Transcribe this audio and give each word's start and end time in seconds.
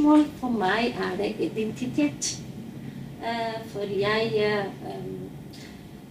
Morsmål 0.00 0.22
for 0.40 0.48
meg 0.48 0.94
er 0.96 1.16
det 1.16 1.34
identitet. 1.44 2.40
Eh, 3.20 3.60
For 3.68 3.84
jeg 3.84 4.32
eh, 4.34 4.64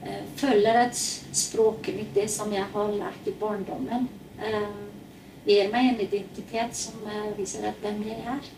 eh, 0.06 0.26
føler 0.38 0.74
at 0.86 0.96
språket 1.34 1.96
mitt, 1.96 2.16
det 2.16 2.30
som 2.30 2.54
jeg 2.54 2.64
har 2.74 2.92
lært 2.92 3.25
i 3.28 3.34
barndommen, 3.39 4.06
gir 5.48 5.71
meg 5.74 5.89
en 5.89 6.04
identitet 6.06 6.75
som 6.78 7.02
viser 7.38 7.66
at 7.66 7.82
hvem 7.82 8.04
jeg 8.06 8.20
er. 8.36 8.52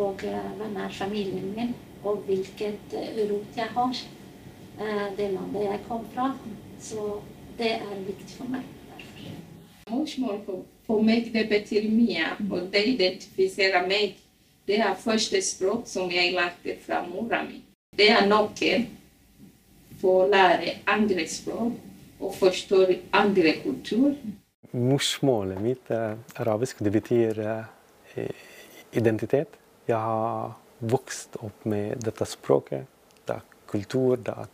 Og 0.00 0.24
hvem 0.24 0.76
er 0.80 0.96
familien 0.96 1.52
min, 1.56 1.74
og 2.04 2.24
hvilket 2.26 2.96
rot 3.30 3.56
jeg 3.56 3.68
har. 3.76 4.02
Det 5.16 5.28
landet 5.34 5.62
jeg 5.68 5.80
kom 5.88 6.06
fra. 6.14 6.32
Så 6.80 7.20
det 7.58 7.74
er 7.74 8.04
viktig 8.06 8.36
for 8.38 8.48
meg. 8.48 8.64
Morsmål 9.90 10.40
for 10.86 11.04
meg 11.04 11.28
det 11.34 11.48
betyr 11.52 11.90
mye, 11.92 12.32
og 12.50 12.72
det 12.72 12.86
identifiserer 12.96 13.86
meg. 13.86 14.21
Det 14.66 14.78
er 14.78 14.94
første 14.94 15.40
språk 15.42 15.88
som 15.90 16.10
jeg 16.10 16.34
lærte 16.36 16.76
fra 16.84 17.02
mora 17.06 17.42
mi. 17.42 17.58
Det 17.96 18.08
er 18.14 18.26
noe 18.28 18.76
for 20.00 20.22
å 20.22 20.28
lære 20.30 20.76
andre 20.90 21.26
språk 21.28 22.22
og 22.22 22.36
forstå 22.38 22.84
andre 23.18 23.56
kultur. 23.62 24.14
Morsmålet 24.72 25.60
mitt 25.60 25.90
er 25.92 26.16
arabisk. 26.40 26.78
Det 26.78 26.92
betyr 26.94 27.42
eh, 27.42 28.30
identitet. 28.96 29.58
Jeg 29.90 29.98
har 29.98 30.54
vokst 30.78 31.36
opp 31.42 31.66
med 31.68 31.98
dette 32.06 32.26
språket. 32.30 32.86
Det 33.26 33.36
er 33.36 33.44
kultur, 33.70 34.16
det 34.16 34.36
er 34.44 34.50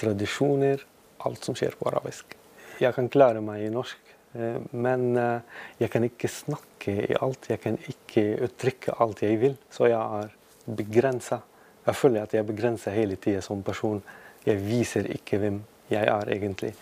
tradisjoner. 0.00 0.84
Alt 1.24 1.48
som 1.48 1.56
skjer 1.56 1.76
på 1.80 1.88
arabisk. 1.88 2.36
Jeg 2.82 2.92
kan 2.96 3.08
klare 3.08 3.40
meg 3.40 3.64
i 3.64 3.72
norsk, 3.72 3.96
men 4.34 5.16
eh, 5.20 5.60
jeg 5.78 5.90
kan 5.92 6.06
ikke 6.06 6.30
snakke 6.30 6.94
i 7.06 7.18
alt. 7.22 7.50
Jeg 7.50 7.60
kan 7.62 7.78
ikke 7.78 8.24
uttrykke 8.48 8.96
alt 9.02 9.22
jeg 9.22 9.38
vil, 9.42 9.56
så 9.70 9.88
jeg 9.90 10.22
er 10.24 10.34
begrensa. 10.76 11.40
Jeg 11.84 11.98
føler 12.00 12.24
at 12.24 12.34
jeg 12.34 12.42
er 12.42 12.48
begrensa 12.48 12.94
hele 12.94 13.16
tida 13.20 13.42
som 13.44 13.62
person. 13.62 14.02
Jeg 14.44 14.60
viser 14.64 15.06
ikke 15.14 15.38
hvem 15.40 15.62
jeg 15.92 16.08
er 16.10 16.30
egentlig. 16.34 16.74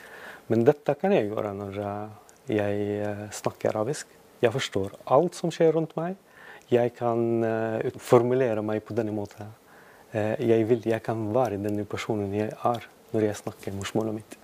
Men 0.49 0.65
dette 0.67 0.95
kan 0.99 1.15
jeg 1.15 1.29
gjøre 1.29 1.55
når 1.59 1.81
eh, 1.83 2.19
jeg 2.59 2.91
eh, 3.05 3.25
snakker 3.31 3.75
arabisk. 3.75 4.11
Jeg 4.43 4.55
forstår 4.55 4.97
alt 5.15 5.39
som 5.39 5.53
skjer 5.55 5.75
rundt 5.77 5.95
meg. 5.99 6.17
Jeg 6.73 6.95
kan 6.97 7.45
eh, 7.47 7.99
formulere 8.01 8.65
meg 8.65 8.83
på 8.87 8.97
denne 8.97 9.15
måten. 9.15 9.53
Eh, 10.13 10.39
jeg 10.41 10.69
vil, 10.71 10.83
jeg 10.89 11.05
kan 11.05 11.29
være 11.35 11.61
den 11.63 11.85
personen 11.89 12.33
jeg 12.35 12.51
er 12.53 12.89
når 13.13 13.29
jeg 13.29 13.43
snakker 13.45 13.77
morsmålet 13.77 14.23
mitt. 14.23 14.42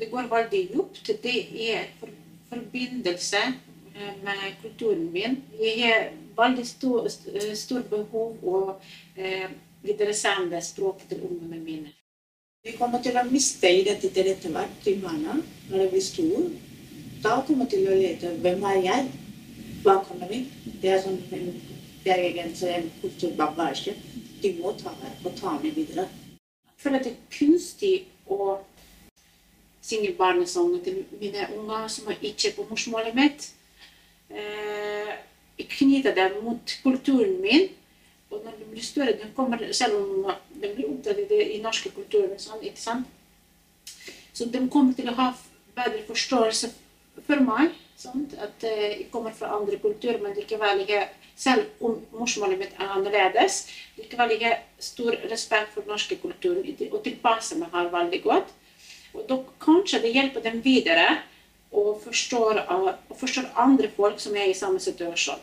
Det 0.00 0.08
går 0.10 0.28
veldig 0.30 0.60
dypt. 0.74 1.10
Det 1.22 1.38
er 1.72 1.84
for, 2.00 2.08
forbindelse 2.48 3.42
eh, 3.96 4.14
med 4.24 4.54
kulturen 4.62 5.12
min. 5.12 5.42
Jeg 5.60 5.74
har 5.82 6.06
veldig 6.38 6.66
stor, 6.66 7.08
stor 7.54 7.82
behov 7.90 8.38
å 8.42 8.60
eh, 9.16 9.50
videresende 9.82 10.60
språket 10.64 11.12
til 11.12 11.26
ungene 11.28 11.60
mine. 11.60 11.92
Vi 12.64 12.72
kommer 12.78 13.02
til 13.04 13.16
å 13.16 13.26
miste 13.28 13.68
identiteten 13.72 14.32
etter 14.32 14.54
hvert 14.56 14.80
til 14.84 14.98
barna 15.04 15.36
når 15.68 15.84
de 15.84 15.90
blir 15.92 16.04
store. 16.04 16.46
Da 17.20 17.36
kommer 17.44 17.68
de 17.68 17.76
til 17.76 17.92
å 17.92 18.00
lete 18.00 18.32
hvem 18.40 18.64
er 18.72 18.80
jeg? 18.86 19.06
Hva 19.84 19.98
kommer 20.08 20.32
vi? 20.32 20.46
Det 20.80 20.94
er, 20.94 21.04
sånn, 21.04 21.20
en, 21.36 21.52
det 22.04 22.12
er 22.12 22.24
egentlig 22.30 22.72
en 22.78 22.90
kulturbagasje 23.02 23.96
de 24.40 24.56
må 24.56 24.72
ta 24.80 24.96
ta 25.36 25.54
med 25.60 25.76
videre. 25.76 26.08
Jeg 26.64 26.76
føler 26.84 27.04
det 27.04 27.12
er 27.12 27.24
kunstig 27.36 27.94
å 28.32 28.54
synge 29.90 30.14
barnesanger 30.18 30.84
til 30.86 31.02
mine 31.20 31.48
unger 31.58 31.88
som 31.90 32.08
er 32.12 32.22
ikke 32.30 32.54
på 32.56 32.66
morsmålet 32.70 33.16
mitt. 33.16 33.50
Eh, 34.30 35.12
jeg 35.58 35.68
knytter 35.74 36.14
dem 36.14 36.42
mot 36.44 36.78
kulturen 36.82 37.40
min. 37.42 37.68
Og 38.30 38.44
når 38.44 38.58
de 38.58 38.66
blir 38.70 38.84
større, 38.84 39.12
de 39.18 39.30
kommer, 39.36 39.72
selv 39.72 39.96
om 39.98 40.30
de 40.62 40.68
blir 40.74 40.86
oppdratt 40.86 41.18
i, 41.18 41.26
den 41.32 41.64
norske 41.66 41.90
kulturen, 41.90 42.38
sånn, 42.38 42.62
ikke 42.62 42.80
sant? 42.80 43.16
så 44.32 44.46
de 44.46 44.60
kommer 44.72 44.94
til 44.94 45.10
å 45.10 45.16
ha 45.18 45.32
bedre 45.76 46.04
forståelse 46.06 46.70
for 47.26 47.42
meg. 47.44 47.74
Sånn, 48.00 48.28
At 48.40 48.62
jeg 48.64 49.08
kommer 49.12 49.34
fra 49.36 49.50
andre 49.56 49.76
kulturer, 49.82 50.20
men 50.22 50.36
likevel 50.38 50.84
ikke 50.86 51.02
selv 51.40 51.66
om 51.84 51.98
morsmålet 52.14 52.60
mitt 52.60 52.78
er 52.78 52.94
annerledes, 52.94 53.66
likevel 53.98 54.36
har 54.40 54.62
stor 54.80 55.16
respekt 55.32 55.74
for 55.74 55.84
den 55.84 55.92
norske 55.92 56.16
kulturen 56.22 56.64
og 56.92 57.02
tilpasser 57.04 57.60
meg 57.60 57.74
her 57.74 57.90
veldig 57.92 58.22
godt. 58.24 58.54
Og 59.14 59.24
da 59.28 59.40
kanskje 59.62 60.02
det 60.04 60.14
hjelper 60.14 60.44
dem 60.44 60.60
videre 60.64 61.06
og 61.70 62.00
forstår, 62.04 62.64
uh, 62.66 62.92
og 63.10 63.16
forstår 63.18 63.50
andre 63.58 63.90
folk 63.96 64.20
som 64.22 64.36
er 64.38 64.50
i 64.50 64.56
samme 64.58 64.82
situasjon. 64.82 65.42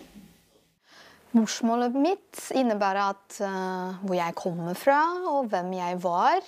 Morsmålet 1.35 1.95
mitt 1.99 2.39
innebærer 2.55 3.11
at 3.11 3.39
uh, 3.43 3.99
hvor 4.03 4.15
jeg 4.17 4.35
kommer 4.39 4.77
fra 4.79 5.01
og 5.33 5.51
hvem 5.51 5.73
jeg 5.77 5.99
var. 6.03 6.39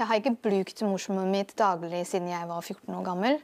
Jeg 0.00 0.08
har 0.08 0.20
ikke 0.20 0.36
brukt 0.48 0.82
morsmålet 0.84 1.32
mitt 1.32 1.56
daglig 1.58 2.06
siden 2.08 2.30
jeg 2.30 2.48
var 2.48 2.60
14 2.60 2.94
år 2.96 3.04
gammel. 3.04 3.40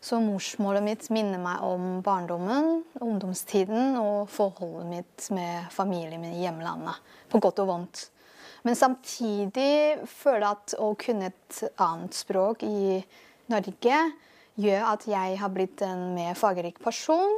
Så 0.00 0.20
morsmålet 0.22 0.84
mitt 0.86 1.08
minner 1.10 1.40
meg 1.42 1.64
om 1.66 1.98
barndommen, 2.06 2.84
ungdomstiden 3.02 3.96
og 3.98 4.28
forholdet 4.30 4.86
mitt 4.92 5.26
med 5.34 5.66
familien 5.74 6.22
min 6.22 6.36
i 6.36 6.44
hjemlandet. 6.44 7.00
På 7.28 7.40
godt 7.42 7.64
og 7.64 7.72
vondt. 7.72 8.04
Men 8.68 8.76
samtidig 8.76 10.02
føler 10.04 10.42
jeg 10.44 10.56
at 10.58 10.72
å 10.84 10.90
kunne 11.00 11.30
et 11.30 11.60
annet 11.80 12.12
språk 12.12 12.66
i 12.68 12.98
Norge 13.48 14.00
gjør 14.60 14.82
at 14.90 15.06
jeg 15.08 15.38
har 15.40 15.54
blitt 15.54 15.80
en 15.86 16.10
mer 16.12 16.36
fargerik 16.36 16.76
person. 16.84 17.32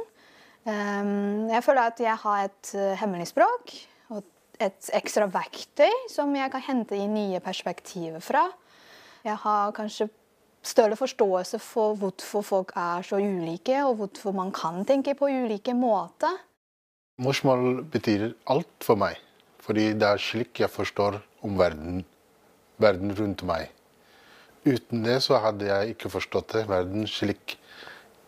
Um, 0.67 1.47
jeg 1.47 1.63
føler 1.63 1.87
at 1.87 2.03
jeg 2.03 2.17
har 2.25 2.49
et 2.49 2.73
uh, 2.75 2.91
hemmelig 2.99 3.29
språk 3.31 3.71
og 4.11 4.27
et 4.59 4.91
ekstra 4.99 5.29
verktøy 5.31 5.95
som 6.11 6.35
jeg 6.35 6.51
kan 6.51 6.65
hente 6.67 6.99
i 6.99 7.07
nye 7.07 7.39
perspektiver 7.39 8.19
fra. 8.19 8.43
Jeg 9.23 9.39
har 9.45 9.71
kanskje 9.77 10.11
større 10.67 10.99
forståelse 10.99 11.63
for 11.63 11.95
hvorfor 11.95 12.43
folk 12.43 12.75
er 12.75 13.07
så 13.07 13.23
ulike, 13.23 13.79
og 13.87 14.01
hvorfor 14.03 14.35
man 14.35 14.51
kan 14.51 14.83
tenke 14.83 15.15
på 15.15 15.31
ulike 15.31 15.79
måter. 15.79 16.43
Morsmål 17.23 17.85
betyr 17.87 18.33
alt 18.51 18.83
for 18.83 18.99
meg, 18.99 19.15
fordi 19.61 19.91
det 19.97 20.07
er 20.07 20.21
slik 20.21 20.61
jeg 20.63 20.71
forstår 20.73 21.19
om 21.45 21.57
verden, 21.59 22.03
verden 22.81 23.13
rundt 23.17 23.43
meg. 23.47 23.69
Uten 24.65 25.05
det 25.05 25.19
så 25.25 25.39
hadde 25.41 25.69
jeg 25.69 25.95
ikke 25.95 26.11
forstått 26.13 26.53
det, 26.55 26.67
verden 26.69 27.07
slik 27.09 27.57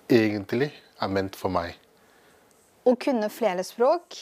egentlig 0.09 0.71
er 1.01 1.11
ment 1.13 1.37
for 1.37 1.53
meg. 1.53 1.75
Å 2.83 2.95
kunne 2.99 3.29
flere 3.31 3.63
språk 3.65 4.17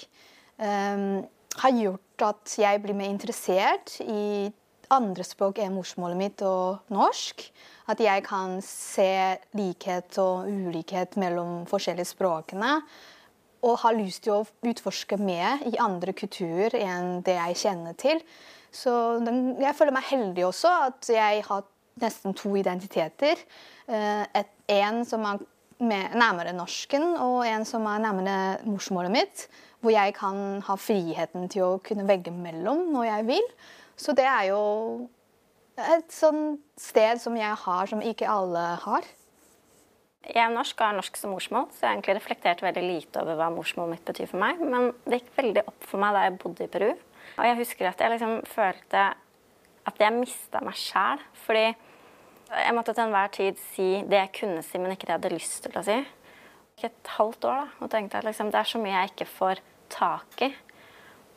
um, 0.61 1.21
har 1.61 1.77
gjort 1.77 2.25
at 2.27 2.57
jeg 2.61 2.81
blir 2.83 2.97
mer 2.97 3.09
interessert 3.11 3.95
i 4.03 4.51
andre 4.91 5.23
språk 5.25 5.61
enn 5.63 5.73
morsmålet 5.75 6.19
mitt 6.19 6.43
og 6.45 6.91
norsk. 6.93 7.45
At 7.91 8.03
jeg 8.03 8.25
kan 8.27 8.59
se 8.65 9.39
likhet 9.57 10.19
og 10.21 10.51
ulikhet 10.51 11.17
mellom 11.19 11.63
forskjellige 11.69 12.11
språkene. 12.11 12.77
Og 13.61 13.77
har 13.83 13.97
lyst 13.97 14.23
til 14.25 14.39
å 14.39 14.45
utforske 14.65 15.19
mer 15.21 15.61
i 15.69 15.75
andre 15.81 16.15
kulturer 16.17 16.73
enn 16.79 17.21
det 17.25 17.37
jeg 17.37 17.59
kjenner 17.65 17.97
til. 17.99 18.21
Så 18.71 18.93
den, 19.25 19.61
jeg 19.61 19.75
føler 19.77 19.93
meg 19.93 20.07
heldig 20.09 20.47
også, 20.47 20.71
at 20.87 21.09
jeg 21.11 21.43
har 21.45 21.65
nesten 22.01 22.33
to 22.37 22.55
identiteter. 22.57 23.39
Uh, 23.85 24.23
et, 24.37 24.49
en 24.71 25.03
som 25.05 25.25
er 25.27 25.43
med, 25.81 26.15
nærmere 26.15 26.53
norsken, 26.55 27.03
og 27.19 27.43
en 27.47 27.65
som 27.67 27.85
er 27.89 28.03
nærmere 28.03 28.37
morsmålet 28.69 29.13
mitt. 29.13 29.45
Hvor 29.81 29.93
jeg 29.93 30.13
kan 30.13 30.61
ha 30.65 30.75
friheten 30.77 31.49
til 31.49 31.65
å 31.65 31.79
kunne 31.83 32.05
velge 32.09 32.33
mellom 32.33 32.91
når 32.93 33.07
jeg 33.07 33.27
vil. 33.31 33.47
Så 33.97 34.13
det 34.17 34.27
er 34.29 34.51
jo 34.51 34.61
et 35.81 36.13
sånt 36.13 36.61
sted 36.79 37.21
som 37.21 37.35
jeg 37.37 37.57
har, 37.63 37.89
som 37.89 38.03
ikke 38.05 38.29
alle 38.29 38.65
har. 38.83 39.07
Jeg 40.21 40.37
er 40.43 40.51
norsk 40.53 40.77
og 40.77 40.85
har 40.85 40.97
norsk 40.99 41.15
som 41.17 41.31
morsmål, 41.33 41.65
så 41.73 41.81
jeg 41.81 41.87
har 41.87 41.95
egentlig 41.95 42.15
reflektert 42.19 42.61
veldig 42.61 42.83
lite 42.85 43.21
over 43.23 43.39
hva 43.39 43.47
morsmålet 43.53 43.95
mitt 43.95 44.05
betyr 44.05 44.29
for 44.29 44.41
meg. 44.43 44.61
Men 44.61 44.91
det 45.07 45.21
gikk 45.21 45.31
veldig 45.39 45.63
opp 45.71 45.87
for 45.89 46.03
meg 46.03 46.13
da 46.13 46.25
jeg 46.27 46.37
bodde 46.43 46.67
i 46.67 46.71
Peru. 46.71 46.91
Og 47.39 47.47
jeg 47.47 47.57
husker 47.57 47.89
at 47.89 48.03
jeg 48.03 48.13
liksom 48.13 48.35
følte 48.45 49.05
at 49.89 50.03
jeg 50.03 50.13
mista 50.13 50.61
meg 50.61 50.77
sjæl. 50.77 51.23
Fordi 51.45 51.65
jeg 51.65 52.75
måtte 52.77 52.93
til 52.93 53.05
enhver 53.07 53.33
tid 53.33 53.59
si 53.71 53.89
det 54.05 54.19
jeg 54.19 54.33
kunne 54.37 54.61
si, 54.65 54.77
men 54.77 54.93
ikke 54.93 55.07
det 55.07 55.15
jeg 55.15 55.19
hadde 55.23 55.33
lyst 55.33 55.65
til 55.65 55.81
å 55.81 55.85
si. 55.89 55.97
Ikke 56.77 56.91
et 56.91 57.13
halvt 57.17 57.49
år 57.49 57.59
da, 57.63 57.67
og 57.81 57.91
tenkte 57.93 58.21
at 58.21 58.27
liksom, 58.27 58.53
det 58.53 58.61
er 58.61 58.71
så 58.71 58.81
mye 58.81 58.95
jeg 58.99 59.13
ikke 59.15 59.29
får 59.33 59.65
tak 59.91 60.45
i. 60.45 60.53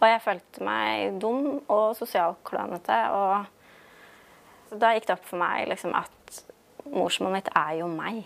Og 0.00 0.08
jeg 0.10 0.22
følte 0.28 0.64
meg 0.66 1.18
dum 1.24 1.44
og 1.72 1.96
sosialklønete. 1.96 3.00
Og 3.16 4.78
da 4.80 4.92
gikk 4.92 5.08
det 5.08 5.16
opp 5.16 5.28
for 5.32 5.40
meg 5.40 5.70
liksom, 5.72 5.94
at 5.96 6.42
morsmålet 6.84 7.40
mitt 7.40 7.54
er 7.56 7.78
jo 7.80 7.88
meg. 7.88 8.24